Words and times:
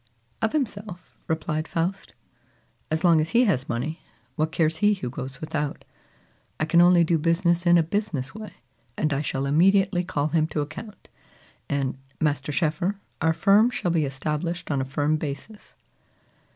"Of 0.41 0.53
himself," 0.53 1.15
replied 1.27 1.67
Faust. 1.67 2.15
"As 2.89 3.03
long 3.03 3.21
as 3.21 3.29
he 3.37 3.43
has 3.43 3.69
money, 3.69 4.01
what 4.35 4.51
cares 4.51 4.77
he 4.77 4.95
who 4.95 5.11
goes 5.11 5.39
without? 5.39 5.85
I 6.59 6.65
can 6.65 6.81
only 6.81 7.03
do 7.03 7.19
business 7.19 7.67
in 7.67 7.77
a 7.77 7.83
business 7.83 8.33
way; 8.33 8.55
and 8.97 9.13
I 9.13 9.21
shall 9.21 9.45
immediately 9.45 10.03
call 10.03 10.29
him 10.29 10.47
to 10.47 10.61
account; 10.61 11.07
and, 11.69 11.99
Master 12.19 12.51
Schoeffer, 12.51 12.95
our 13.21 13.33
firm 13.33 13.69
shall 13.69 13.91
be 13.91 14.05
established 14.05 14.71
on 14.71 14.81
a 14.81 14.85
firm 14.85 15.17
basis." 15.17 15.75